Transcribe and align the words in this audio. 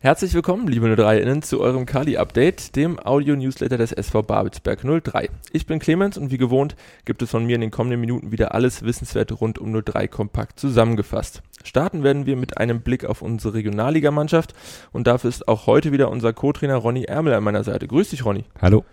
Herzlich 0.00 0.32
willkommen, 0.32 0.68
liebe 0.68 0.86
03-Innen, 0.86 1.42
zu 1.42 1.60
eurem 1.60 1.84
Kali-Update, 1.84 2.76
dem 2.76 3.04
Audio-Newsletter 3.04 3.76
des 3.76 3.90
SV 3.90 4.22
Babelsberg 4.22 4.82
03. 5.02 5.28
Ich 5.50 5.66
bin 5.66 5.80
Clemens 5.80 6.16
und 6.16 6.30
wie 6.30 6.38
gewohnt 6.38 6.76
gibt 7.04 7.20
es 7.20 7.30
von 7.30 7.44
mir 7.44 7.56
in 7.56 7.62
den 7.62 7.72
kommenden 7.72 8.00
Minuten 8.00 8.30
wieder 8.30 8.54
alles 8.54 8.84
Wissenswerte 8.84 9.34
rund 9.34 9.58
um 9.58 9.72
03 9.82 10.06
kompakt 10.06 10.60
zusammengefasst. 10.60 11.42
Starten 11.64 12.04
werden 12.04 12.26
wir 12.26 12.36
mit 12.36 12.58
einem 12.58 12.80
Blick 12.80 13.06
auf 13.06 13.22
unsere 13.22 13.54
Regionalligamannschaft 13.54 14.54
und 14.92 15.08
dafür 15.08 15.30
ist 15.30 15.48
auch 15.48 15.66
heute 15.66 15.90
wieder 15.90 16.12
unser 16.12 16.32
Co-Trainer 16.32 16.76
Ronny 16.76 17.02
Ärmel 17.02 17.34
an 17.34 17.42
meiner 17.42 17.64
Seite. 17.64 17.88
Grüß 17.88 18.10
dich, 18.10 18.24
Ronny. 18.24 18.44
Hallo. 18.62 18.84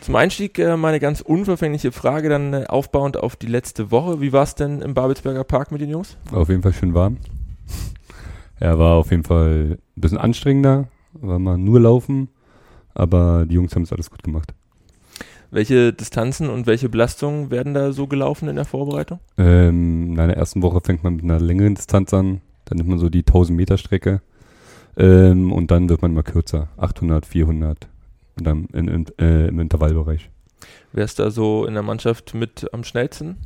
Zum 0.00 0.14
Einstieg 0.14 0.60
äh, 0.60 0.76
meine 0.76 1.00
ganz 1.00 1.22
unverfängliche 1.22 1.90
Frage, 1.90 2.28
dann 2.28 2.52
äh, 2.52 2.66
aufbauend 2.68 3.16
auf 3.16 3.34
die 3.34 3.48
letzte 3.48 3.90
Woche. 3.90 4.20
Wie 4.20 4.32
war 4.32 4.44
es 4.44 4.54
denn 4.54 4.80
im 4.80 4.94
Babelsberger 4.94 5.42
Park 5.42 5.72
mit 5.72 5.80
den 5.80 5.90
Jungs? 5.90 6.16
Auf 6.30 6.50
jeden 6.50 6.62
Fall 6.62 6.72
schön 6.72 6.94
warm. 6.94 7.16
Er 8.60 8.78
war 8.78 8.94
auf 8.94 9.10
jeden 9.10 9.24
Fall 9.24 9.78
ein 9.96 10.00
bisschen 10.00 10.18
anstrengender, 10.18 10.88
war 11.12 11.38
mal 11.38 11.58
nur 11.58 11.80
laufen, 11.80 12.28
aber 12.94 13.46
die 13.46 13.54
Jungs 13.54 13.74
haben 13.74 13.82
es 13.82 13.92
alles 13.92 14.10
gut 14.10 14.22
gemacht. 14.22 14.54
Welche 15.50 15.92
Distanzen 15.92 16.50
und 16.50 16.66
welche 16.66 16.88
Belastungen 16.88 17.50
werden 17.50 17.74
da 17.74 17.92
so 17.92 18.06
gelaufen 18.06 18.48
in 18.48 18.56
der 18.56 18.64
Vorbereitung? 18.64 19.20
Ähm, 19.38 20.12
in 20.12 20.18
einer 20.18 20.36
ersten 20.36 20.62
Woche 20.62 20.80
fängt 20.80 21.04
man 21.04 21.16
mit 21.16 21.24
einer 21.24 21.38
längeren 21.38 21.74
Distanz 21.74 22.12
an, 22.12 22.40
dann 22.64 22.78
nimmt 22.78 22.90
man 22.90 22.98
so 22.98 23.08
die 23.08 23.20
1000 23.20 23.56
Meter 23.56 23.78
Strecke 23.78 24.20
ähm, 24.96 25.52
und 25.52 25.70
dann 25.70 25.88
wird 25.88 26.02
man 26.02 26.12
immer 26.12 26.22
kürzer, 26.22 26.68
800, 26.76 27.26
400 27.26 27.88
und 28.36 28.46
dann 28.46 28.64
in, 28.72 28.88
in, 28.88 29.06
äh, 29.18 29.48
im 29.48 29.60
Intervallbereich. 29.60 30.30
Wer 30.92 31.04
ist 31.04 31.18
da 31.18 31.30
so 31.30 31.66
in 31.66 31.74
der 31.74 31.82
Mannschaft 31.82 32.34
mit 32.34 32.72
am 32.72 32.84
schnellsten? 32.84 33.36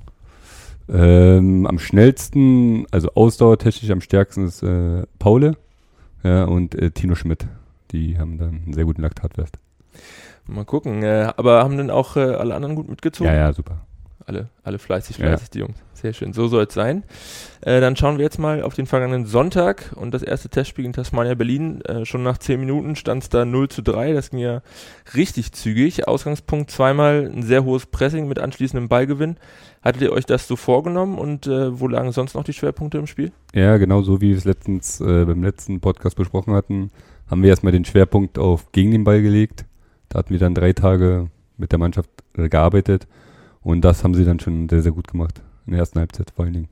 Ähm, 0.90 1.66
am 1.66 1.78
schnellsten, 1.78 2.86
also 2.90 3.10
ausdauertechnisch 3.14 3.90
am 3.90 4.00
stärksten 4.00 4.46
ist 4.46 4.62
äh, 4.62 5.02
Paule 5.18 5.56
ja, 6.22 6.44
und 6.44 6.74
äh, 6.74 6.90
Tino 6.90 7.14
Schmidt. 7.14 7.46
Die 7.90 8.18
haben 8.18 8.38
dann 8.38 8.62
einen 8.64 8.72
sehr 8.72 8.84
guten 8.84 9.02
Laktatwert. 9.02 9.50
Mal 10.46 10.64
gucken. 10.64 11.02
Äh, 11.02 11.32
aber 11.36 11.62
haben 11.62 11.76
denn 11.76 11.90
auch 11.90 12.16
äh, 12.16 12.20
alle 12.20 12.54
anderen 12.54 12.74
gut 12.74 12.88
mitgezogen? 12.88 13.30
Ja, 13.30 13.38
ja, 13.38 13.52
super. 13.52 13.80
Alle, 14.28 14.50
alle 14.62 14.78
fleißig, 14.78 15.16
fleißig, 15.16 15.46
ja. 15.46 15.52
die 15.54 15.58
Jungs. 15.60 15.78
Sehr 15.94 16.12
schön, 16.12 16.34
so 16.34 16.48
soll 16.48 16.64
es 16.64 16.74
sein. 16.74 17.02
Äh, 17.62 17.80
dann 17.80 17.96
schauen 17.96 18.18
wir 18.18 18.24
jetzt 18.24 18.38
mal 18.38 18.60
auf 18.60 18.74
den 18.74 18.84
vergangenen 18.84 19.24
Sonntag 19.24 19.94
und 19.94 20.12
das 20.12 20.22
erste 20.22 20.50
Testspiel 20.50 20.84
in 20.84 20.92
Tasmania 20.92 21.34
Berlin. 21.34 21.80
Äh, 21.86 22.04
schon 22.04 22.24
nach 22.24 22.36
10 22.36 22.60
Minuten 22.60 22.94
stand 22.94 23.22
es 23.22 23.30
da 23.30 23.46
0 23.46 23.70
zu 23.70 23.80
3. 23.80 24.12
Das 24.12 24.28
ging 24.28 24.40
ja 24.40 24.60
richtig 25.14 25.52
zügig. 25.52 26.06
Ausgangspunkt 26.06 26.70
zweimal 26.70 27.32
ein 27.34 27.42
sehr 27.42 27.64
hohes 27.64 27.86
Pressing 27.86 28.28
mit 28.28 28.38
anschließendem 28.38 28.90
Ballgewinn. 28.90 29.38
Hattet 29.80 30.02
ihr 30.02 30.12
euch 30.12 30.26
das 30.26 30.46
so 30.46 30.56
vorgenommen 30.56 31.16
und 31.16 31.46
äh, 31.46 31.80
wo 31.80 31.88
lagen 31.88 32.12
sonst 32.12 32.34
noch 32.34 32.44
die 32.44 32.52
Schwerpunkte 32.52 32.98
im 32.98 33.06
Spiel? 33.06 33.32
Ja, 33.54 33.78
genau 33.78 34.02
so 34.02 34.20
wie 34.20 34.28
wir 34.28 34.36
es 34.36 34.44
letztens 34.44 35.00
äh, 35.00 35.24
beim 35.24 35.42
letzten 35.42 35.80
Podcast 35.80 36.16
besprochen 36.16 36.52
hatten, 36.52 36.90
haben 37.30 37.42
wir 37.42 37.48
erstmal 37.48 37.72
den 37.72 37.86
Schwerpunkt 37.86 38.38
auf 38.38 38.72
gegen 38.72 38.90
den 38.90 39.04
Ball 39.04 39.22
gelegt. 39.22 39.64
Da 40.10 40.18
hatten 40.18 40.30
wir 40.34 40.38
dann 40.38 40.54
drei 40.54 40.74
Tage 40.74 41.30
mit 41.56 41.72
der 41.72 41.78
Mannschaft 41.78 42.10
äh, 42.36 42.50
gearbeitet 42.50 43.06
und 43.68 43.82
das 43.82 44.02
haben 44.02 44.14
sie 44.14 44.24
dann 44.24 44.40
schon 44.40 44.66
sehr, 44.66 44.80
sehr 44.80 44.92
gut 44.92 45.08
gemacht 45.08 45.42
in 45.66 45.72
der 45.72 45.80
ersten 45.80 45.98
Halbzeit 45.98 46.30
vor 46.34 46.46
allen 46.46 46.54
Dingen. 46.54 46.68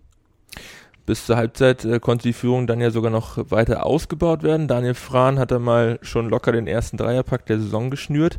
Bis 1.04 1.26
zur 1.26 1.36
Halbzeit 1.36 1.84
äh, 1.84 2.00
konnte 2.00 2.22
die 2.22 2.32
Führung 2.32 2.66
dann 2.66 2.80
ja 2.80 2.90
sogar 2.90 3.10
noch 3.10 3.50
weiter 3.50 3.84
ausgebaut 3.84 4.42
werden. 4.42 4.66
Daniel 4.66 4.94
Frahn 4.94 5.38
hat 5.38 5.50
dann 5.50 5.62
mal 5.62 5.98
schon 6.00 6.30
locker 6.30 6.52
den 6.52 6.66
ersten 6.66 6.96
Dreierpack 6.96 7.44
der 7.44 7.58
Saison 7.58 7.90
geschnürt. 7.90 8.38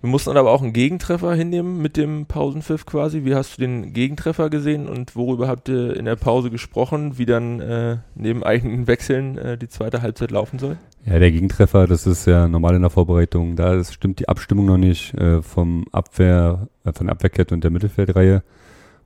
Wir 0.00 0.10
mussten 0.10 0.30
dann 0.30 0.38
aber 0.38 0.50
auch 0.50 0.60
einen 0.60 0.72
Gegentreffer 0.72 1.34
hinnehmen 1.34 1.80
mit 1.80 1.96
dem 1.96 2.26
Pausenpfiff 2.26 2.84
quasi. 2.84 3.24
Wie 3.24 3.36
hast 3.36 3.56
du 3.56 3.60
den 3.60 3.92
Gegentreffer 3.92 4.50
gesehen 4.50 4.88
und 4.88 5.14
worüber 5.14 5.46
habt 5.46 5.68
ihr 5.68 5.96
in 5.96 6.04
der 6.04 6.16
Pause 6.16 6.50
gesprochen, 6.50 7.16
wie 7.16 7.26
dann 7.26 7.60
äh, 7.60 7.98
neben 8.16 8.42
eigenen 8.42 8.88
Wechseln 8.88 9.38
äh, 9.38 9.56
die 9.56 9.68
zweite 9.68 10.02
Halbzeit 10.02 10.32
laufen 10.32 10.58
soll? 10.58 10.78
Ja, 11.06 11.18
der 11.18 11.30
Gegentreffer, 11.32 11.86
das 11.86 12.06
ist 12.06 12.26
ja 12.26 12.48
normal 12.48 12.76
in 12.76 12.80
der 12.80 12.90
Vorbereitung. 12.90 13.56
Da 13.56 13.74
ist, 13.74 13.92
stimmt 13.92 14.20
die 14.20 14.28
Abstimmung 14.28 14.64
noch 14.64 14.78
nicht 14.78 15.12
äh, 15.14 15.42
vom 15.42 15.84
Abwehr, 15.92 16.68
äh, 16.84 16.92
von 16.92 17.06
der 17.06 17.12
Abwehrkette 17.12 17.54
und 17.54 17.62
der 17.62 17.70
Mittelfeldreihe. 17.70 18.42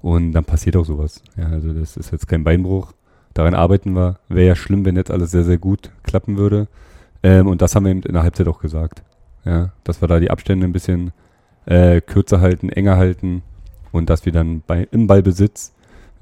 Und 0.00 0.32
dann 0.32 0.44
passiert 0.44 0.76
auch 0.76 0.84
sowas. 0.84 1.22
Ja, 1.36 1.48
also 1.48 1.72
das 1.72 1.96
ist 1.96 2.12
jetzt 2.12 2.28
kein 2.28 2.44
Beinbruch. 2.44 2.92
Daran 3.34 3.54
arbeiten 3.54 3.94
wir. 3.94 4.20
Wäre 4.28 4.46
ja 4.46 4.54
schlimm, 4.54 4.84
wenn 4.84 4.94
jetzt 4.94 5.10
alles 5.10 5.32
sehr, 5.32 5.42
sehr 5.42 5.58
gut 5.58 5.90
klappen 6.04 6.36
würde. 6.36 6.68
Ähm, 7.24 7.48
und 7.48 7.62
das 7.62 7.74
haben 7.74 7.84
wir 7.84 7.90
eben 7.90 8.02
in 8.02 8.12
der 8.12 8.22
Halbzeit 8.22 8.46
auch 8.46 8.60
gesagt. 8.60 9.02
Ja, 9.44 9.72
dass 9.82 10.00
wir 10.00 10.06
da 10.06 10.20
die 10.20 10.30
Abstände 10.30 10.66
ein 10.66 10.72
bisschen 10.72 11.10
äh, 11.66 12.00
kürzer 12.00 12.40
halten, 12.40 12.68
enger 12.68 12.96
halten 12.96 13.42
und 13.90 14.08
dass 14.08 14.24
wir 14.24 14.32
dann 14.32 14.62
bei, 14.64 14.86
im 14.92 15.08
Ballbesitz 15.08 15.72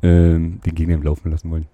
ähm, 0.03 0.61
den 0.65 0.75
Gegner 0.75 0.97
laufen 0.99 1.31
lassen 1.31 1.51
wollen. 1.51 1.67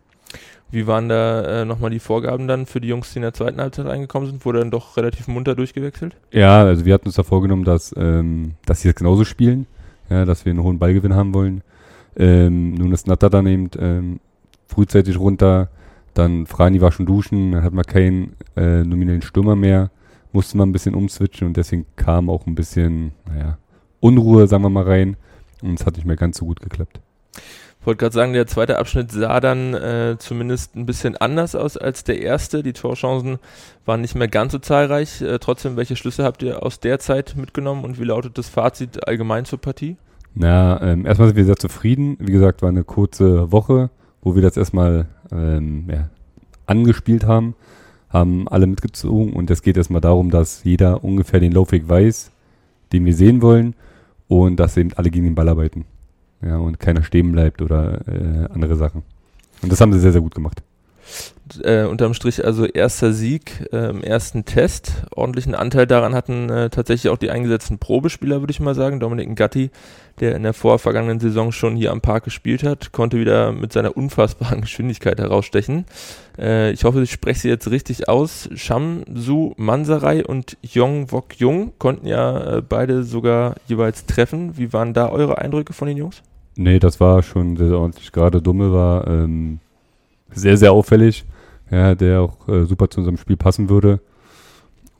Wie 0.70 0.87
waren 0.87 1.09
da 1.10 1.62
äh, 1.62 1.65
nochmal 1.66 1.91
die 1.91 1.98
Vorgaben 1.98 2.48
dann 2.48 2.65
für 2.65 2.81
die 2.81 2.88
Jungs, 2.88 3.12
die 3.12 3.19
in 3.19 3.22
der 3.22 3.34
zweiten 3.34 3.60
Halbzeit 3.60 3.87
reingekommen 3.87 4.31
sind? 4.31 4.44
Wurde 4.44 4.60
dann 4.60 4.70
doch 4.70 4.97
relativ 4.97 5.28
munter 5.28 5.54
durchgewechselt? 5.54 6.16
Ja, 6.32 6.65
also 6.65 6.87
wir 6.87 6.94
hatten 6.94 7.06
uns 7.06 7.16
da 7.16 7.22
vorgenommen, 7.22 7.65
dass, 7.65 7.94
ähm, 7.97 8.54
dass 8.65 8.81
sie 8.81 8.88
das 8.88 8.94
genauso 8.94 9.25
spielen, 9.25 9.66
ja, 10.09 10.25
dass 10.25 10.47
wir 10.47 10.50
einen 10.50 10.62
hohen 10.62 10.78
Ballgewinn 10.78 11.15
haben 11.15 11.34
wollen. 11.34 11.62
Ähm, 12.16 12.75
nun 12.75 12.93
ist 12.93 13.06
Natter 13.06 13.28
dann 13.28 13.47
eben 13.47 13.70
ähm, 13.78 14.20
frühzeitig 14.66 15.19
runter, 15.19 15.69
dann 16.15 16.47
Frani 16.47 16.81
war 16.81 16.93
schon 16.93 17.06
duschen, 17.06 17.53
dann 17.53 17.62
hat 17.62 17.72
man 17.75 17.84
keinen 17.84 18.34
äh, 18.56 18.82
nominellen 18.82 19.22
Stürmer 19.22 19.56
mehr, 19.56 19.91
musste 20.32 20.56
man 20.56 20.70
ein 20.70 20.72
bisschen 20.72 20.94
umswitchen 20.94 21.47
und 21.47 21.56
deswegen 21.56 21.87
kam 21.97 22.31
auch 22.31 22.47
ein 22.47 22.54
bisschen, 22.54 23.12
naja, 23.26 23.59
Unruhe, 24.00 24.47
sagen 24.47 24.62
wir 24.62 24.70
mal, 24.70 24.84
rein 24.84 25.16
und 25.62 25.78
es 25.78 25.87
hat 25.87 25.97
nicht 25.97 26.06
mehr 26.06 26.16
ganz 26.16 26.38
so 26.38 26.47
gut 26.47 26.60
geklappt. 26.60 27.00
Wollte 27.84 27.98
gerade 27.98 28.15
sagen, 28.15 28.32
der 28.32 28.47
zweite 28.47 28.78
Abschnitt 28.78 29.10
sah 29.10 29.41
dann 29.41 29.75
äh, 29.75 30.16
zumindest 30.19 30.76
ein 30.76 30.87
bisschen 30.87 31.16
anders 31.16 31.56
aus 31.56 31.76
als 31.76 32.04
der 32.04 32.20
erste. 32.20 32.62
Die 32.62 32.72
Torchancen 32.72 33.38
waren 33.84 34.00
nicht 34.00 34.15
mehr 34.15 34.28
ganz 34.28 34.53
so 34.53 34.59
zahlreich. 34.59 35.20
Äh, 35.20 35.41
trotzdem, 35.41 35.76
welche 35.76 35.97
Schlüsse 35.97 36.22
habt 36.22 36.43
ihr 36.43 36.62
aus 36.62 36.78
der 36.78 37.00
Zeit 37.00 37.34
mitgenommen 37.37 37.84
und 37.84 37.98
wie 37.98 38.04
lautet 38.04 38.38
das 38.38 38.48
Fazit 38.48 39.09
allgemein 39.09 39.44
zur 39.44 39.60
Partie? 39.60 39.97
Na, 40.34 40.81
ähm, 40.81 41.06
erstmal 41.06 41.28
sind 41.28 41.37
wir 41.37 41.44
sehr 41.44 41.56
zufrieden. 41.56 42.16
Wie 42.20 42.32
gesagt, 42.32 42.62
war 42.62 42.69
eine 42.69 42.84
kurze 42.84 43.50
Woche, 43.50 43.91
wo 44.22 44.34
wir 44.37 44.43
das 44.43 44.56
erstmal 44.56 45.06
ähm, 45.32 45.87
ja, 45.91 46.09
angespielt 46.66 47.26
haben, 47.26 47.54
haben 48.09 48.47
alle 48.49 48.66
mitgezogen 48.66 49.32
und 49.32 49.50
es 49.50 49.62
geht 49.62 49.76
erstmal 49.76 50.00
darum, 50.00 50.31
dass 50.31 50.62
jeder 50.64 51.03
ungefähr 51.03 51.41
den 51.41 51.53
Laufweg 51.53 51.88
weiß, 51.88 52.31
den 52.93 53.04
wir 53.04 53.14
sehen 53.14 53.43
wollen 53.43 53.75
und 54.28 54.56
dass 54.56 54.76
eben 54.76 54.93
alle 54.94 55.10
gegen 55.10 55.25
den 55.25 55.34
Ball 55.34 55.49
arbeiten. 55.49 55.84
Ja, 56.44 56.58
und 56.58 56.80
keiner 56.80 57.03
stehen 57.03 57.32
bleibt 57.32 57.62
oder 57.62 58.00
äh, 58.06 58.53
andere 58.53 58.76
Sachen. 58.76 59.03
Und 59.62 59.70
das 59.70 59.80
haben 59.80 59.92
sie 59.92 60.00
sehr, 60.00 60.12
sehr 60.12 60.20
gut 60.20 60.34
gemacht 60.34 60.62
äh, 61.62 61.84
unterm 61.84 62.14
Strich 62.14 62.44
also 62.44 62.64
erster 62.64 63.12
Sieg 63.12 63.69
äh, 63.72 63.91
im 63.91 64.03
ersten 64.03 64.44
Test. 64.44 65.04
Ordentlichen 65.14 65.54
Anteil 65.54 65.86
daran 65.86 66.14
hatten 66.14 66.48
äh, 66.50 66.70
tatsächlich 66.70 67.10
auch 67.10 67.19
die 67.19 67.31
eingesetzten 67.31 67.78
Probespieler, 67.78 68.41
würde 68.41 68.52
ich 68.52 68.60
mal 68.60 68.75
sagen. 68.75 69.00
Dominik 69.00 69.28
Ngatti, 69.28 69.70
der 70.20 70.36
in 70.36 70.42
der 70.42 70.54
vorvergangenen 70.54 71.20
Saison 71.20 71.52
schon 71.52 71.76
hier 71.76 71.92
am 71.92 72.00
Park 72.00 72.25
gespielt 72.25 72.62
hat, 72.62 72.92
konnte 72.92 73.19
wieder 73.19 73.52
mit 73.52 73.72
seiner 73.72 73.97
unfassbaren 73.97 74.60
Geschwindigkeit 74.62 75.19
herausstechen. 75.19 75.84
Äh, 76.38 76.72
ich 76.72 76.84
hoffe, 76.84 77.02
ich 77.02 77.12
spreche 77.12 77.41
sie 77.41 77.48
jetzt 77.48 77.70
richtig 77.70 78.08
aus. 78.08 78.48
Shamsu 78.54 79.54
Mansarai 79.56 80.25
und 80.25 80.56
Yong 80.62 81.12
Wok 81.12 81.38
Jung 81.38 81.72
konnten 81.78 82.06
ja 82.06 82.58
äh, 82.58 82.62
beide 82.62 83.04
sogar 83.04 83.56
jeweils 83.66 84.06
treffen. 84.06 84.56
Wie 84.56 84.72
waren 84.72 84.94
da 84.94 85.08
eure 85.08 85.38
Eindrücke 85.38 85.72
von 85.72 85.88
den 85.88 85.97
Jungs? 85.97 86.22
Nee, 86.56 86.78
das 86.78 87.00
war 87.00 87.22
schon 87.22 87.56
sehr, 87.56 87.78
ordentlich. 87.78 88.12
Gerade 88.12 88.42
Dumme 88.42 88.72
war 88.72 89.06
ähm, 89.06 89.60
sehr, 90.30 90.56
sehr 90.56 90.72
auffällig 90.72 91.24
ja, 91.72 91.94
der 91.94 92.20
auch 92.20 92.48
äh, 92.48 92.66
super 92.66 92.88
zu 92.90 93.00
unserem 93.00 93.16
Spiel 93.16 93.36
passen 93.36 93.68
würde. 93.68 94.00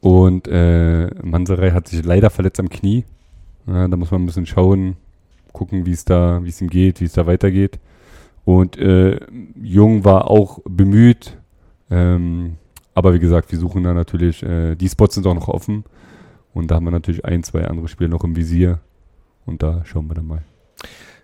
Und 0.01 0.49
äh, 0.49 1.11
Manserei 1.23 1.71
hat 1.71 1.87
sich 1.87 2.05
leider 2.05 2.31
verletzt 2.31 2.59
am 2.59 2.71
Knie. 2.71 3.05
Ja, 3.67 3.87
da 3.87 3.97
muss 3.97 4.11
man 4.11 4.23
ein 4.23 4.27
bisschen 4.27 4.47
schauen, 4.47 4.97
gucken, 5.53 5.87
wie 5.87 5.93
es 5.93 6.05
da, 6.05 6.43
wie 6.43 6.49
es 6.49 6.61
ihm 6.61 6.71
geht, 6.71 7.01
wie 7.01 7.05
es 7.05 7.13
da 7.13 7.27
weitergeht. 7.27 7.79
Und 8.45 8.79
äh, 8.79 9.21
Jung 9.63 10.05
war 10.05 10.29
auch 10.31 10.61
bemüht. 10.65 11.37
Ähm, 11.91 12.57
aber 12.95 13.15
wie 13.15 13.21
gesagt, 13.21 13.53
wir 13.53 13.59
suchen 13.59 13.85
da 13.85 13.93
natürlich, 13.93 14.43
äh, 14.43 14.75
die 14.75 14.89
Spots 14.89 15.15
sind 15.15 15.27
auch 15.27 15.35
noch 15.35 15.49
offen. 15.49 15.85
Und 16.55 16.71
da 16.71 16.77
haben 16.77 16.85
wir 16.85 16.91
natürlich 16.91 17.25
ein, 17.25 17.43
zwei 17.45 17.67
andere 17.67 17.87
Spiele 17.87 18.11
noch 18.11 18.25
im 18.25 18.35
Visier. 18.35 18.81
Und 19.45 19.63
da 19.63 19.85
schauen 19.85 20.09
wir 20.09 20.15
dann 20.15 20.27
mal. 20.27 20.43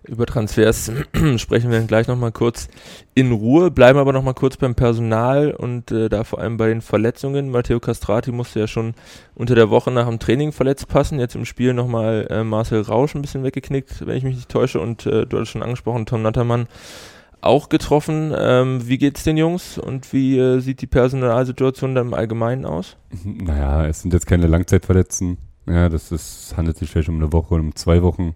Über 0.05 0.27
Transfers 0.27 0.93
sprechen 1.37 1.71
wir 1.71 1.79
dann 1.79 1.87
gleich 1.87 2.07
nochmal 2.07 2.33
kurz 2.33 2.69
in 3.15 3.33
Ruhe, 3.33 3.71
bleiben 3.71 3.99
aber 3.99 4.13
nochmal 4.13 4.35
kurz 4.35 4.57
beim 4.57 4.75
Personal 4.75 5.51
und 5.51 5.91
äh, 5.91 6.09
da 6.09 6.25
vor 6.25 6.39
allem 6.39 6.57
bei 6.57 6.69
den 6.69 6.81
Verletzungen. 6.81 7.51
Matteo 7.51 7.81
Castrati 7.81 8.31
musste 8.31 8.61
ja 8.61 8.67
schon 8.67 8.95
unter 9.35 9.55
der 9.55 9.71
Woche 9.71 9.91
nach 9.91 10.09
dem 10.09 10.19
Training 10.19 10.53
verletzt 10.53 10.89
passen, 10.89 11.19
jetzt 11.19 11.35
im 11.35 11.45
Spiel 11.45 11.75
nochmal 11.75 12.27
äh, 12.31 12.45
Marcel 12.45 12.81
Rausch 12.83 13.15
ein 13.15 13.23
bisschen 13.23 13.43
weggeknickt, 13.43 14.07
wenn 14.07 14.17
ich 14.17 14.25
mich 14.25 14.37
nicht 14.37 14.49
täusche 14.49 14.81
und 14.81 15.05
äh, 15.07 15.27
du 15.27 15.41
hast 15.41 15.49
schon 15.49 15.63
angesprochen, 15.63 16.07
Tom 16.07 16.23
Nattermann 16.23 16.69
auch 17.41 17.69
getroffen. 17.69 18.33
Ähm, 18.37 18.89
wie 18.89 18.99
geht's 18.99 19.25
den 19.25 19.37
Jungs 19.37 19.79
und 19.79 20.13
wie 20.13 20.39
äh, 20.39 20.61
sieht 20.61 20.81
die 20.81 20.87
Personalsituation 20.87 21.95
dann 21.95 22.09
im 22.09 22.15
Allgemeinen 22.15 22.65
aus? 22.65 22.97
Naja, 23.25 23.87
es 23.87 24.03
sind 24.03 24.13
jetzt 24.13 24.27
keine 24.27 24.47
Langzeitverletzten. 24.47 25.39
Ja, 25.67 25.89
das 25.89 26.13
ist, 26.13 26.55
handelt 26.57 26.79
sich 26.79 26.91
vielleicht 26.91 27.09
um 27.09 27.17
eine 27.17 27.33
Woche 27.33 27.55
oder 27.55 27.63
um 27.63 27.75
zwei 27.75 28.03
Wochen. 28.03 28.35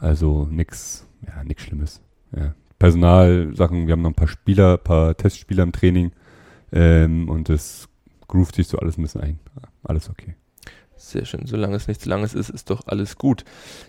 Also 0.00 0.46
nix, 0.50 1.06
ja, 1.26 1.42
nix 1.44 1.62
Schlimmes. 1.62 2.00
Ja. 2.34 2.54
Personalsachen, 2.78 3.86
wir 3.86 3.92
haben 3.92 4.02
noch 4.02 4.10
ein 4.10 4.14
paar 4.14 4.28
Spieler, 4.28 4.74
ein 4.74 4.84
paar 4.84 5.16
Testspieler 5.16 5.64
im 5.64 5.72
Training 5.72 6.12
ähm, 6.72 7.28
und 7.28 7.50
es 7.50 7.88
groovt 8.28 8.54
sich 8.54 8.68
so 8.68 8.78
alles 8.78 8.98
ein 8.98 9.02
bisschen 9.02 9.22
ein. 9.22 9.38
Alles 9.82 10.08
okay. 10.08 10.34
Sehr 10.96 11.24
schön. 11.24 11.46
Solange 11.46 11.76
es 11.76 11.86
nichts 11.86 12.06
Langes 12.06 12.34
ist, 12.34 12.50
ist 12.50 12.70
doch 12.70 12.86
alles 12.86 13.16
gut. 13.16 13.44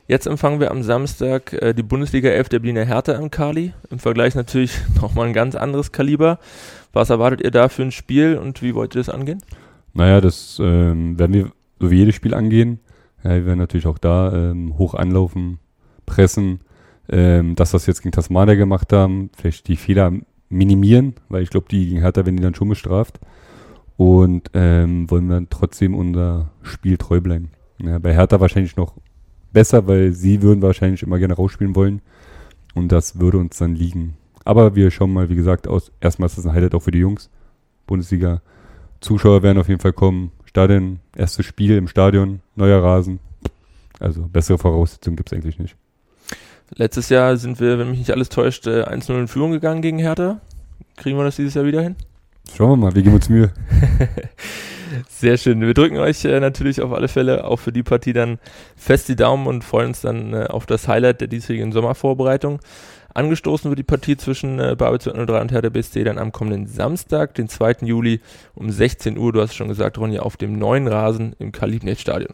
Jetzt 0.07 0.27
empfangen 0.27 0.59
wir 0.59 0.69
am 0.69 0.83
Samstag 0.83 1.53
äh, 1.53 1.73
die 1.73 1.83
Bundesliga 1.83 2.29
11 2.29 2.50
der 2.50 2.59
Berliner 2.59 2.85
Hertha 2.85 3.13
im 3.13 3.31
Kali. 3.31 3.73
Im 3.89 4.00
Vergleich 4.00 4.35
natürlich 4.35 4.79
nochmal 5.01 5.27
ein 5.27 5.33
ganz 5.33 5.56
anderes 5.56 5.91
Kaliber. 5.91 6.39
Was 6.94 7.09
erwartet 7.09 7.41
ihr 7.41 7.51
da 7.51 7.67
für 7.67 7.81
ein 7.81 7.91
Spiel 7.91 8.38
und 8.38 8.61
wie 8.61 8.75
wollt 8.75 8.95
ihr 8.95 9.00
das 9.00 9.09
angehen? 9.09 9.41
Naja, 9.94 10.21
das 10.21 10.59
ähm, 10.61 11.17
werden 11.17 11.33
wir 11.33 11.51
so 11.79 11.89
wie 11.91 11.97
jedes 11.97 12.15
Spiel 12.15 12.33
angehen. 12.33 12.79
Ja, 13.23 13.31
wir 13.31 13.45
werden 13.45 13.59
natürlich 13.59 13.88
auch 13.88 13.97
da 13.97 14.31
ähm, 14.31 14.77
hoch 14.77 14.94
anlaufen, 14.94 15.59
pressen. 16.09 16.61
Ähm, 17.11 17.56
dass 17.56 17.71
das 17.71 17.88
jetzt 17.88 18.03
gegen 18.03 18.11
Tasmania 18.11 18.53
gemacht 18.53 18.94
haben, 18.94 19.31
vielleicht 19.35 19.67
die 19.67 19.77
Fehler 19.77 20.11
minimieren, 20.50 21.15
weil 21.27 21.41
ich 21.41 21.50
glaube, 21.50 21.67
die 21.69 21.88
gegen 21.88 22.01
Hertha 22.01 22.23
werden 22.25 22.38
die 22.38 22.44
dann 22.44 22.53
schon 22.53 22.69
bestraft 22.69 23.19
und 23.97 24.51
ähm, 24.53 25.09
wollen 25.09 25.27
dann 25.27 25.50
trotzdem 25.50 25.95
unser 25.95 26.51
Spiel 26.61 26.97
treu 26.97 27.19
bleiben. 27.19 27.50
Ja, 27.79 27.97
bei 27.97 28.13
Hertha 28.13 28.39
wahrscheinlich 28.39 28.75
noch 28.75 28.94
besser, 29.51 29.88
weil 29.88 30.11
sie 30.11 30.44
würden 30.44 30.61
wahrscheinlich 30.61 31.01
immer 31.01 31.17
gerne 31.17 31.33
rausspielen 31.33 31.75
wollen 31.75 32.01
und 32.75 32.91
das 32.91 33.19
würde 33.19 33.39
uns 33.39 33.57
dann 33.57 33.73
liegen. 33.73 34.15
Aber 34.45 34.75
wir 34.75 34.91
schauen 34.91 35.13
mal, 35.13 35.29
wie 35.29 35.35
gesagt, 35.35 35.67
aus. 35.67 35.91
Erstmal 36.01 36.27
ist 36.27 36.38
das 36.38 36.45
ein 36.45 36.53
Highlight 36.53 36.75
auch 36.75 36.81
für 36.81 36.91
die 36.91 37.00
Jungs. 37.00 37.29
Bundesliga. 37.88 38.41
Zuschauer 39.01 39.44
werden 39.44 39.57
auf 39.57 39.67
jeden 39.67 39.81
Fall 39.81 39.94
kommen. 39.94 40.31
Stadion, 40.45 41.00
erstes 41.15 41.45
Spiel 41.45 41.75
im 41.75 41.88
Stadion, 41.88 42.41
neuer 42.56 42.83
Rasen. 42.83 43.19
Also 44.00 44.27
bessere 44.27 44.57
Voraussetzungen 44.57 45.15
gibt 45.15 45.31
es 45.31 45.38
eigentlich 45.38 45.59
nicht. 45.59 45.75
Letztes 46.75 47.10
Jahr 47.10 47.38
sind 47.38 47.60
wir, 47.60 47.80
wenn 47.80 47.89
mich 47.89 48.00
nicht 48.00 48.12
alles 48.12 48.30
täuscht, 48.30 48.68
1-0 48.68 49.12
äh, 49.12 49.19
in 49.19 49.27
Führung 49.27 49.51
gegangen 49.51 49.81
gegen 49.81 50.00
Hertha. 50.00 50.39
Kriegen 50.98 51.18
wir 51.18 51.24
das 51.24 51.36
dieses 51.36 51.54
Jahr 51.54 51.66
wieder 51.66 51.81
hin? 51.81 51.95
Schauen 52.56 52.71
wir 52.71 52.75
mal, 52.77 52.95
wir 52.95 53.01
geben 53.01 53.16
uns 53.16 53.30
Mühe. 53.30 53.51
Sehr 55.07 55.38
schön. 55.38 55.62
Wir 55.62 55.74
drücken 55.74 55.98
euch 55.98 56.25
äh, 56.25 56.39
natürlich 56.39 56.81
auf 56.81 56.92
alle 56.94 57.07
Fälle 57.07 57.45
auch 57.45 57.57
für 57.57 57.71
die 57.71 57.83
Partie 57.83 58.13
dann 58.13 58.39
fest 58.75 59.07
die 59.07 59.16
Daumen 59.16 59.48
und 59.48 59.63
freuen 59.63 59.89
uns 59.89 60.01
dann 60.01 60.33
äh, 60.33 60.45
auf 60.45 60.66
das 60.66 60.88
Highlight 60.88 61.21
der 61.21 61.27
diesjährigen 61.27 61.71
Sommervorbereitung. 61.71 62.60
Angestoßen 63.13 63.69
wird 63.69 63.80
die 63.80 63.83
Partie 63.83 64.18
zwischen 64.18 64.60
äh, 64.60 64.75
Babel 64.77 65.00
03 65.00 65.42
und 65.42 65.51
Hertha 65.51 65.69
BSC 65.69 66.04
dann 66.04 66.18
am 66.18 66.31
kommenden 66.31 66.68
Samstag, 66.68 67.33
den 67.36 67.50
2. 67.50 67.77
Juli 67.81 68.21
um 68.56 68.69
16 68.69 69.18
Uhr, 69.18 69.33
du 69.33 69.42
hast 69.42 69.51
es 69.51 69.56
schon 69.56 69.68
gesagt, 69.68 69.98
Ronny, 69.98 70.19
auf 70.19 70.38
dem 70.38 70.57
neuen 70.57 70.88
Rasen 70.88 71.36
im 71.39 71.51
Kalibnet-Stadion. 71.51 72.33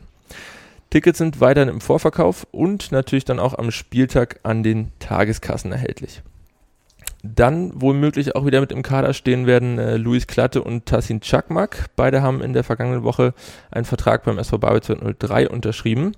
Tickets 0.95 1.18
sind 1.18 1.42
weiterhin 1.42 1.68
im 1.68 1.81
Vorverkauf 1.81 2.47
und 2.51 2.94
natürlich 2.94 3.25
dann 3.25 3.38
auch 3.38 3.53
am 3.57 3.69
Spieltag 3.71 4.39
an 4.44 4.63
den 4.63 4.94
Tageskassen 5.00 5.74
erhältlich 5.74 6.21
dann 7.21 7.71
womöglich 7.74 8.36
auch 8.36 8.45
wieder 8.45 8.62
mit 8.62 8.71
im 8.71 8.83
Kader 8.83 9.13
stehen 9.13 9.47
werden 9.47 9.80
äh, 9.80 9.97
Luis 9.97 10.27
Klatte 10.27 10.62
und 10.62 10.86
Tassin 10.86 11.21
Chakmak. 11.21 11.88
Beide 11.95 12.21
haben 12.21 12.39
in 12.39 12.53
der 12.53 12.63
vergangenen 12.63 13.03
Woche 13.03 13.33
einen 13.71 13.86
Vertrag 13.86 14.24
beim 14.25 14.38
SV 14.38 14.59
Babelsberg 14.59 15.19
03 15.19 15.50
unterschrieben. 15.50 16.12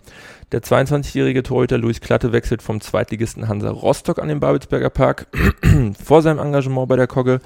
Der 0.52 0.62
22-jährige 0.62 1.44
Torhüter 1.44 1.78
Luis 1.78 2.02
Klatte 2.02 2.34
wechselt 2.34 2.62
vom 2.62 2.82
Zweitligisten 2.82 3.48
Hansa 3.48 3.70
Rostock 3.70 4.20
an 4.20 4.28
den 4.28 4.42
Babelsberger 4.42 4.90
Park. 4.90 5.28
Vor 6.04 6.22
seinem 6.22 6.40
Engagement 6.40 6.90
bei 6.90 6.98
der 6.98 7.08
Kogge 7.08 7.40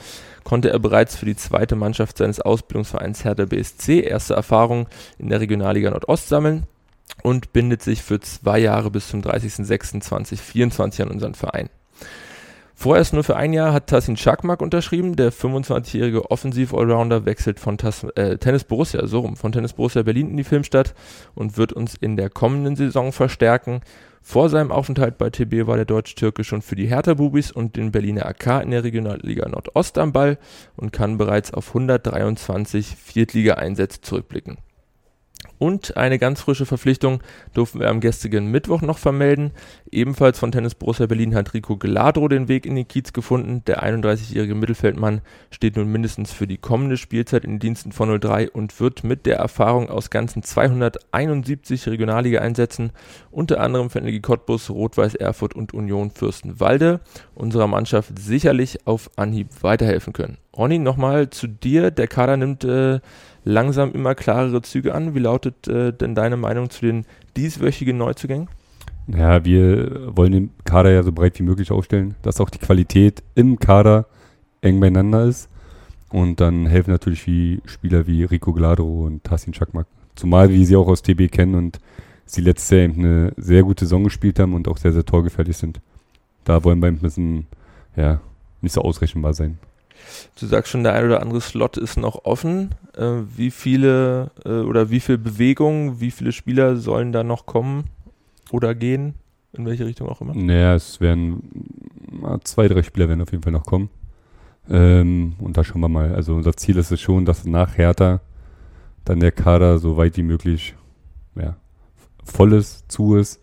konnte 0.43 0.71
er 0.71 0.79
bereits 0.79 1.15
für 1.15 1.27
die 1.27 1.35
zweite 1.35 1.75
Mannschaft 1.75 2.17
seines 2.17 2.41
Ausbildungsvereins 2.41 3.23
Hertha 3.23 3.45
BSC 3.45 3.99
erste 3.99 4.33
Erfahrungen 4.33 4.87
in 5.19 5.29
der 5.29 5.39
Regionalliga 5.39 5.91
Nordost 5.91 6.29
sammeln 6.29 6.65
und 7.23 7.53
bindet 7.53 7.81
sich 7.81 8.01
für 8.01 8.19
zwei 8.19 8.59
Jahre 8.59 8.91
bis 8.91 9.09
zum 9.09 9.21
30.06.2024 9.21 11.03
an 11.03 11.09
unseren 11.09 11.35
Verein. 11.35 11.69
Vorerst 12.81 13.13
nur 13.13 13.23
für 13.23 13.35
ein 13.35 13.53
Jahr 13.53 13.73
hat 13.73 13.85
Tassin 13.85 14.17
Schakmak 14.17 14.59
unterschrieben. 14.59 15.15
Der 15.15 15.31
25-jährige 15.31 16.31
Offensiv-Allrounder 16.31 17.25
wechselt 17.25 17.59
von 17.59 17.77
Tas 17.77 18.03
äh, 18.15 18.39
Tennis 18.39 18.63
Borussia, 18.63 19.05
so 19.05 19.19
rum, 19.19 19.35
von 19.35 19.51
Tennis 19.51 19.73
Borussia 19.73 20.01
Berlin 20.01 20.31
in 20.31 20.37
die 20.37 20.43
Filmstadt 20.43 20.95
und 21.35 21.57
wird 21.57 21.73
uns 21.73 21.93
in 21.93 22.17
der 22.17 22.31
kommenden 22.31 22.75
Saison 22.75 23.11
verstärken. 23.11 23.81
Vor 24.23 24.49
seinem 24.49 24.71
Aufenthalt 24.71 25.19
bei 25.19 25.29
TB 25.29 25.67
war 25.67 25.75
der 25.75 25.85
Deutsch-Türke 25.85 26.43
schon 26.43 26.63
für 26.63 26.75
die 26.75 26.87
Hertha-Bubis 26.87 27.51
und 27.51 27.75
den 27.75 27.91
Berliner 27.91 28.25
AK 28.25 28.63
in 28.63 28.71
der 28.71 28.83
Regionalliga 28.83 29.47
Nordost 29.47 29.99
am 29.99 30.11
Ball 30.11 30.39
und 30.75 30.91
kann 30.91 31.19
bereits 31.19 31.53
auf 31.53 31.67
123 31.69 32.95
Viertliga-Einsätze 32.95 34.01
zurückblicken. 34.01 34.57
Und 35.61 35.95
eine 35.95 36.17
ganz 36.17 36.41
frische 36.41 36.65
Verpflichtung 36.65 37.21
durften 37.53 37.81
wir 37.81 37.89
am 37.91 37.99
gestrigen 37.99 38.47
Mittwoch 38.47 38.81
noch 38.81 38.97
vermelden. 38.97 39.51
Ebenfalls 39.91 40.39
von 40.39 40.51
Tennis 40.51 40.73
Borussia 40.73 41.05
Berlin 41.05 41.35
hat 41.35 41.53
Rico 41.53 41.77
Geladro 41.77 42.27
den 42.27 42.47
Weg 42.47 42.65
in 42.65 42.73
den 42.73 42.87
Kiez 42.87 43.13
gefunden. 43.13 43.61
Der 43.67 43.83
31-jährige 43.83 44.55
Mittelfeldmann 44.55 45.21
steht 45.51 45.75
nun 45.75 45.91
mindestens 45.91 46.31
für 46.31 46.47
die 46.47 46.57
kommende 46.57 46.97
Spielzeit 46.97 47.45
in 47.45 47.51
den 47.51 47.59
Diensten 47.59 47.91
von 47.91 48.19
03 48.19 48.49
und 48.49 48.79
wird 48.79 49.03
mit 49.03 49.27
der 49.27 49.37
Erfahrung 49.37 49.91
aus 49.91 50.09
ganzen 50.09 50.41
271 50.41 51.87
Regionalliga-Einsätzen, 51.87 52.91
unter 53.29 53.59
anderem 53.59 53.91
für 53.91 53.99
Energie 53.99 54.19
Cottbus, 54.19 54.71
Rot-Weiß 54.71 55.13
Erfurt 55.13 55.53
und 55.53 55.75
Union 55.75 56.09
Fürstenwalde, 56.09 57.01
unserer 57.35 57.67
Mannschaft 57.67 58.17
sicherlich 58.17 58.87
auf 58.87 59.11
Anhieb 59.15 59.49
weiterhelfen 59.61 60.13
können. 60.13 60.37
Ronny, 60.57 60.79
nochmal 60.79 61.29
zu 61.29 61.47
dir. 61.47 61.91
Der 61.91 62.07
Kader 62.07 62.35
nimmt 62.35 62.63
äh, 62.63 62.99
langsam 63.43 63.91
immer 63.93 64.15
klarere 64.15 64.61
Züge 64.61 64.93
an. 64.93 65.15
Wie 65.15 65.19
lautet 65.19 65.67
äh, 65.67 65.93
denn 65.93 66.15
deine 66.15 66.37
Meinung 66.37 66.69
zu 66.69 66.85
den 66.85 67.05
dieswöchigen 67.35 67.97
Neuzugängen? 67.97 68.49
Ja, 69.07 69.43
wir 69.43 70.15
wollen 70.15 70.31
den 70.31 70.49
Kader 70.63 70.91
ja 70.91 71.03
so 71.03 71.11
breit 71.11 71.37
wie 71.39 71.43
möglich 71.43 71.71
aufstellen, 71.71 72.15
dass 72.21 72.39
auch 72.39 72.49
die 72.49 72.59
Qualität 72.59 73.23
im 73.35 73.59
Kader 73.59 74.05
eng 74.61 74.79
beieinander 74.79 75.25
ist. 75.25 75.49
Und 76.09 76.39
dann 76.41 76.65
helfen 76.65 76.91
natürlich 76.91 77.25
wie 77.25 77.61
Spieler 77.65 78.05
wie 78.05 78.23
Rico 78.23 78.53
Gladro 78.53 79.05
und 79.05 79.23
Tassin 79.23 79.53
Chakmak. 79.53 79.87
Zumal 80.15 80.49
wir 80.49 80.65
sie 80.65 80.75
auch 80.75 80.87
aus 80.87 81.01
TB 81.01 81.31
kennen 81.31 81.55
und 81.55 81.79
sie 82.25 82.41
letztes 82.41 82.69
Jahr 82.69 82.81
eben 82.81 82.99
eine 82.99 83.33
sehr 83.37 83.63
gute 83.63 83.85
Saison 83.85 84.03
gespielt 84.03 84.39
haben 84.39 84.53
und 84.53 84.67
auch 84.67 84.77
sehr, 84.77 84.91
sehr 84.91 85.05
torgefährlich 85.05 85.57
sind. 85.57 85.79
Da 86.43 86.63
wollen 86.63 86.81
wir 86.81 86.87
ein 86.87 86.99
bisschen, 86.99 87.47
ja, 87.95 88.19
nicht 88.61 88.73
so 88.73 88.81
ausrechenbar 88.81 89.33
sein. 89.33 89.57
Du 90.39 90.45
sagst 90.45 90.71
schon, 90.71 90.83
der 90.83 90.93
ein 90.93 91.05
oder 91.05 91.21
andere 91.21 91.41
Slot 91.41 91.77
ist 91.77 91.97
noch 91.97 92.25
offen. 92.25 92.75
Äh, 92.95 93.21
wie 93.35 93.51
viele 93.51 94.31
äh, 94.45 94.49
oder 94.49 94.89
wie 94.89 94.99
viel 94.99 95.17
Bewegung, 95.17 95.99
wie 95.99 96.11
viele 96.11 96.31
Spieler 96.31 96.77
sollen 96.77 97.11
da 97.11 97.23
noch 97.23 97.45
kommen 97.45 97.85
oder 98.51 98.75
gehen? 98.75 99.15
In 99.53 99.65
welche 99.65 99.85
Richtung 99.85 100.07
auch 100.07 100.21
immer? 100.21 100.33
Naja, 100.33 100.75
es 100.75 101.01
werden 101.01 101.43
zwei, 102.43 102.67
drei 102.67 102.83
Spieler 102.83 103.09
werden 103.09 103.21
auf 103.21 103.31
jeden 103.31 103.43
Fall 103.43 103.51
noch 103.51 103.65
kommen. 103.65 103.89
Ähm, 104.69 105.33
und 105.39 105.57
da 105.57 105.63
schauen 105.63 105.81
wir 105.81 105.89
mal. 105.89 106.15
Also 106.15 106.35
unser 106.35 106.55
Ziel 106.55 106.77
ist 106.77 106.91
es 106.91 107.01
schon, 107.01 107.25
dass 107.25 107.45
nach 107.45 107.77
Hertha 107.77 108.21
dann 109.03 109.19
der 109.19 109.31
Kader 109.31 109.79
so 109.79 109.97
weit 109.97 110.17
wie 110.17 110.23
möglich 110.23 110.75
ja, 111.35 111.57
voll 112.23 112.53
ist, 112.53 112.91
zu 112.91 113.15
ist, 113.15 113.41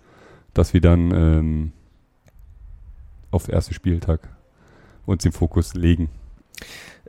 dass 0.54 0.72
wir 0.72 0.80
dann 0.80 1.10
ähm, 1.12 1.72
auf 3.30 3.48
ersten 3.48 3.74
Spieltag 3.74 4.28
uns 5.06 5.22
den 5.22 5.32
Fokus 5.32 5.74
legen. 5.74 6.08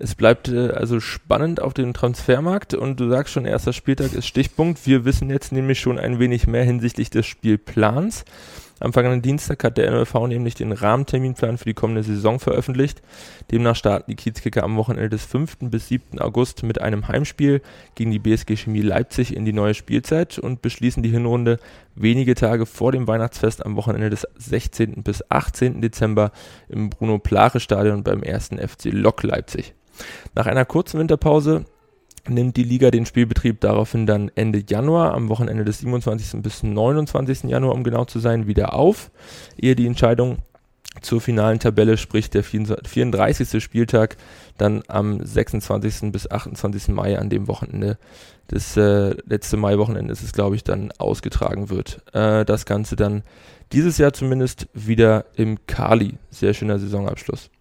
Es 0.01 0.15
bleibt 0.15 0.48
äh, 0.48 0.70
also 0.70 1.01
spannend 1.01 1.62
auf 1.62 1.74
dem 1.74 1.94
Transfermarkt 1.94 2.74
und 2.74 3.01
du 3.01 3.10
sagst 3.10 3.34
schon, 3.34 3.46
erster 3.46 3.74
Spieltag 3.74 4.13
ist 4.13 4.27
Stichpunkt. 4.27 4.88
Wir 4.88 5.03
wissen 5.03 5.29
jetzt 5.29 5.51
nämlich 5.51 5.82
schon 5.82 6.00
ein 6.00 6.20
wenig 6.20 6.48
mehr 6.48 6.63
hinsichtlich 6.63 7.10
des 7.10 7.25
Spielplans. 7.25 8.24
Am 8.79 8.94
vergangenen 8.94 9.22
Dienstag 9.22 9.62
hat 9.65 9.77
der 9.77 9.91
NLV 9.91 10.13
nämlich 10.27 10.56
den 10.56 10.72
Rahmenterminplan 10.72 11.58
für 11.58 11.65
die 11.65 11.74
kommende 11.74 12.03
Saison 12.03 12.39
veröffentlicht. 12.39 13.01
Demnach 13.51 13.75
starten 13.75 14.10
die 14.10 14.15
Kiezkicker 14.15 14.63
am 14.63 14.77
Wochenende 14.77 15.10
des 15.10 15.25
5. 15.25 15.58
bis 15.63 15.89
7. 15.89 16.20
August 16.20 16.63
mit 16.63 16.79
einem 16.79 17.10
Heimspiel 17.10 17.62
gegen 17.96 18.12
die 18.12 18.20
BSG 18.20 18.56
Chemie 18.56 18.82
Leipzig 18.82 19.36
in 19.36 19.44
die 19.44 19.51
neue 19.51 19.74
Spielzeit 19.74 20.39
und 20.39 20.62
beschließen 20.62 21.03
die 21.03 21.10
Hinrunde 21.10 21.60
wenige 21.96 22.36
Tage 22.36 22.65
vor 22.65 22.94
dem 22.94 23.06
Weihnachtsfest 23.06 23.65
am 23.65 23.75
Wochenende 23.75 24.10
des 24.10 24.25
16. 24.38 25.03
bis 25.03 25.29
18. 25.29 25.82
Dezember 25.82 26.32
im 26.70 26.89
Bruno-Plare-Stadion 26.89 28.03
beim 28.03 28.24
1. 28.24 28.51
FC 28.65 28.86
Lok 28.94 29.24
Leipzig. 29.24 29.74
Nach 30.36 30.46
einer 30.46 30.65
kurzen 30.65 31.00
Winterpause 31.00 31.65
nimmt 32.27 32.58
die 32.58 32.63
Liga 32.63 32.91
den 32.91 33.06
Spielbetrieb 33.06 33.62
daraufhin 33.62 34.06
dann 34.06 34.32
Ende 34.36 34.63
Januar, 34.68 35.13
am 35.13 35.29
Wochenende 35.29 35.65
des 35.65 35.79
27. 35.79 36.41
bis 36.41 36.63
29. 36.63 37.44
Januar, 37.44 37.74
um 37.74 37.84
genau 37.84 38.06
zu 38.06 38.20
sein, 38.20 38.48
wieder 38.48 38.74
auf, 38.74 39.12
ehe 39.58 39.75
die 39.75 39.88
Entscheidung 39.88 40.39
zur 41.01 41.22
finalen 41.22 41.60
Tabelle, 41.60 41.98
sprich 41.98 42.29
der 42.29 42.44
34. 42.44 43.63
Spieltag, 43.63 44.18
dann 44.58 44.84
am 44.88 45.24
26. 45.24 46.12
bis 46.12 46.29
28. 46.29 46.89
Mai 46.89 47.18
an 47.18 47.29
dem 47.29 47.48
Wochenende, 47.48 47.98
das 48.48 48.75
äh, 48.75 49.15
letzte 49.25 49.58
Mai-Wochenende 49.58 50.12
ist 50.12 50.24
es, 50.24 50.34
glaube 50.34 50.56
ich, 50.56 50.63
dann 50.63 50.91
ausgetragen 50.98 51.70
wird. 51.70 52.01
Äh, 52.13 52.46
das 52.46 52.65
Ganze 52.65 52.96
dann 52.96 53.24
dieses 53.72 54.00
Jahr 54.00 54.12
zumindest 54.12 54.68
wieder 54.74 55.25
im 55.36 55.68
Kali. 55.68 56.18
Sehr 56.32 56.56
schöner 56.56 56.79
Saisonabschluss. 56.79 57.51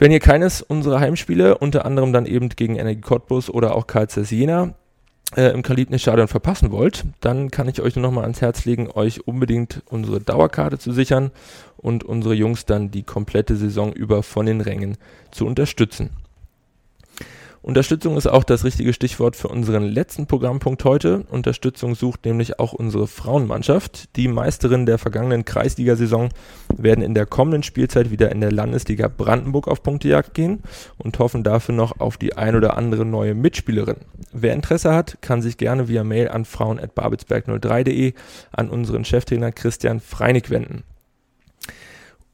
Wenn 0.00 0.12
ihr 0.12 0.20
keines 0.20 0.62
unserer 0.62 0.98
Heimspiele, 0.98 1.58
unter 1.58 1.84
anderem 1.84 2.14
dann 2.14 2.24
eben 2.24 2.48
gegen 2.48 2.76
Energie 2.76 3.02
Cottbus 3.02 3.50
oder 3.50 3.76
auch 3.76 3.86
KZ 3.86 4.30
Jena, 4.30 4.72
äh, 5.36 5.52
im 5.52 5.60
Kalibnis-Stadion 5.60 6.26
verpassen 6.26 6.72
wollt, 6.72 7.04
dann 7.20 7.50
kann 7.50 7.68
ich 7.68 7.82
euch 7.82 7.96
nur 7.96 8.04
noch 8.04 8.10
mal 8.10 8.22
ans 8.22 8.40
Herz 8.40 8.64
legen, 8.64 8.90
euch 8.90 9.28
unbedingt 9.28 9.82
unsere 9.90 10.18
Dauerkarte 10.18 10.78
zu 10.78 10.92
sichern 10.92 11.32
und 11.76 12.02
unsere 12.02 12.32
Jungs 12.32 12.64
dann 12.64 12.90
die 12.90 13.02
komplette 13.02 13.56
Saison 13.56 13.92
über 13.92 14.22
von 14.22 14.46
den 14.46 14.62
Rängen 14.62 14.96
zu 15.32 15.44
unterstützen. 15.46 16.08
Unterstützung 17.62 18.16
ist 18.16 18.26
auch 18.26 18.42
das 18.42 18.64
richtige 18.64 18.94
Stichwort 18.94 19.36
für 19.36 19.48
unseren 19.48 19.84
letzten 19.84 20.26
Programmpunkt 20.26 20.82
heute. 20.84 21.24
Unterstützung 21.30 21.94
sucht 21.94 22.24
nämlich 22.24 22.58
auch 22.58 22.72
unsere 22.72 23.06
Frauenmannschaft. 23.06 24.16
Die 24.16 24.28
Meisterinnen 24.28 24.86
der 24.86 24.96
vergangenen 24.96 25.44
Kreisliga-Saison 25.44 26.30
werden 26.74 27.04
in 27.04 27.12
der 27.12 27.26
kommenden 27.26 27.62
Spielzeit 27.62 28.10
wieder 28.10 28.32
in 28.32 28.40
der 28.40 28.50
Landesliga 28.50 29.08
Brandenburg 29.08 29.68
auf 29.68 29.82
Punktejagd 29.82 30.32
gehen 30.32 30.62
und 30.96 31.18
hoffen 31.18 31.44
dafür 31.44 31.74
noch 31.74 32.00
auf 32.00 32.16
die 32.16 32.34
ein 32.34 32.56
oder 32.56 32.78
andere 32.78 33.04
neue 33.04 33.34
Mitspielerin. 33.34 33.96
Wer 34.32 34.54
Interesse 34.54 34.94
hat, 34.94 35.20
kann 35.20 35.42
sich 35.42 35.58
gerne 35.58 35.86
via 35.86 36.02
Mail 36.02 36.28
an 36.28 36.46
frauen.babelsberg03.de 36.46 38.14
an 38.52 38.70
unseren 38.70 39.04
Cheftrainer 39.04 39.52
Christian 39.52 40.00
Freinig 40.00 40.48
wenden. 40.48 40.84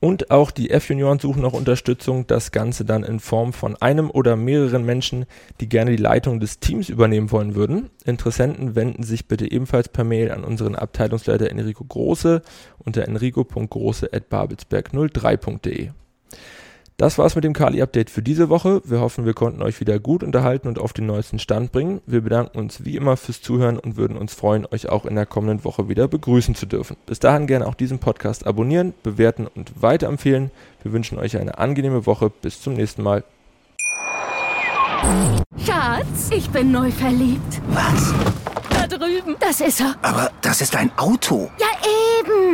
Und 0.07 0.31
auch 0.31 0.53
die 0.53 0.71
F-Junioren 0.71 1.19
suchen 1.19 1.43
noch 1.43 1.53
Unterstützung, 1.53 2.29
das 2.29 2.53
Ganze 2.53 2.85
dann 2.85 3.03
in 3.03 3.19
Form 3.19 3.53
von 3.53 3.75
einem 3.75 4.09
oder 4.09 4.37
mehreren 4.37 4.85
Menschen, 4.85 5.27
die 5.61 5.69
gerne 5.69 5.91
die 5.91 5.97
Leitung 5.97 6.39
des 6.39 6.61
Teams 6.61 6.89
übernehmen 6.89 7.33
wollen 7.33 7.57
würden. 7.57 7.91
Interessenten 8.05 8.77
wenden 8.77 9.03
sich 9.03 9.27
bitte 9.27 9.51
ebenfalls 9.51 9.89
per 9.89 10.05
Mail 10.05 10.31
an 10.31 10.45
unseren 10.45 10.77
Abteilungsleiter 10.77 11.51
Enrico 11.51 11.83
Große 11.83 12.43
unter 12.79 13.03
enrico.große.babelsberg03.de. 13.03 15.91
Das 16.99 17.19
war's 17.19 17.35
mit 17.35 17.45
dem 17.45 17.53
Kali-Update 17.53 18.09
für 18.09 18.23
diese 18.23 18.49
Woche. 18.49 18.81
Wir 18.87 19.01
hoffen, 19.01 19.27
wir 19.27 19.35
konnten 19.35 19.61
euch 19.61 19.81
wieder 19.81 19.99
gut 19.99 20.23
unterhalten 20.23 20.67
und 20.67 20.79
auf 20.79 20.95
den 20.95 21.05
neuesten 21.05 21.39
Stand 21.39 21.71
bringen. 21.71 22.01
Wir 22.07 22.23
bedanken 22.23 22.59
uns 22.59 22.87
wie 22.87 22.97
immer 22.97 23.19
fürs 23.19 23.43
Zuhören 23.43 23.79
und 23.79 23.99
würden 23.99 24.17
uns 24.17 24.33
freuen, 24.33 24.67
euch 24.71 24.89
auch 24.89 25.05
in 25.05 25.15
der 25.15 25.27
kommenden 25.27 25.63
Woche 25.63 25.91
wieder 25.91 26.09
begrüßen 26.09 26.55
zu 26.55 26.65
dürfen. 26.65 26.97
Bis 27.05 27.19
dahin 27.19 27.47
gerne 27.47 27.67
auch 27.67 27.75
diesen 27.75 27.99
Podcast 27.99 28.47
abonnieren, 28.47 28.95
bewerten 29.03 29.47
und 29.47 29.83
weiterempfehlen. 29.83 30.51
Wir 30.83 30.93
wünschen 30.93 31.19
euch 31.19 31.37
eine 31.37 31.59
angenehme 31.59 32.07
Woche. 32.07 32.31
Bis 32.31 32.63
zum 32.63 32.73
nächsten 32.73 33.03
Mal. 33.03 33.25
Schatz, 35.67 36.31
ich 36.31 36.49
bin 36.49 36.73
neu 36.73 36.91
verliebt. 36.91 37.61
Was? 37.69 38.15
Da 38.71 38.87
drüben. 38.87 39.37
Das 39.39 39.61
ist 39.61 39.81
er. 39.81 39.97
Aber 40.01 40.31
das 40.41 40.63
ist 40.63 40.75
ein 40.75 40.91
Auto. 40.97 41.51
Ja, 41.61 41.67